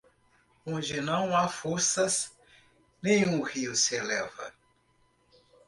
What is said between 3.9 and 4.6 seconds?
eleva.